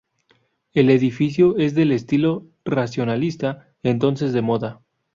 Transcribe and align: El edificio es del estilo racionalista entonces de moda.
El 0.73 0.89
edificio 0.89 1.59
es 1.59 1.75
del 1.75 1.91
estilo 1.91 2.47
racionalista 2.65 3.67
entonces 3.83 4.33
de 4.33 4.41
moda. 4.41 4.81